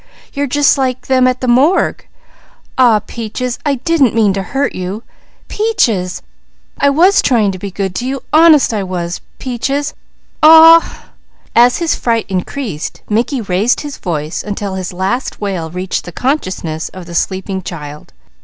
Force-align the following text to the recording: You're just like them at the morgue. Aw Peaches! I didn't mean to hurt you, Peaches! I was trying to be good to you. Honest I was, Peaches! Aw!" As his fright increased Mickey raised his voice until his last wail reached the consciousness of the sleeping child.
You're 0.33 0.47
just 0.47 0.79
like 0.79 1.05
them 1.05 1.27
at 1.27 1.41
the 1.41 1.47
morgue. 1.47 2.07
Aw 2.75 3.01
Peaches! 3.05 3.59
I 3.67 3.75
didn't 3.75 4.15
mean 4.15 4.33
to 4.33 4.41
hurt 4.41 4.73
you, 4.73 5.03
Peaches! 5.47 6.23
I 6.79 6.89
was 6.89 7.21
trying 7.21 7.51
to 7.51 7.59
be 7.59 7.69
good 7.69 7.93
to 7.97 8.07
you. 8.07 8.23
Honest 8.33 8.73
I 8.73 8.81
was, 8.81 9.21
Peaches! 9.37 9.93
Aw!" 10.41 11.11
As 11.65 11.77
his 11.77 11.93
fright 11.93 12.25
increased 12.29 13.03
Mickey 13.09 13.41
raised 13.41 13.81
his 13.81 13.97
voice 13.99 14.41
until 14.43 14.73
his 14.73 14.91
last 14.91 15.39
wail 15.39 15.69
reached 15.69 16.05
the 16.05 16.11
consciousness 16.11 16.89
of 16.89 17.05
the 17.05 17.13
sleeping 17.13 17.61
child. 17.61 18.11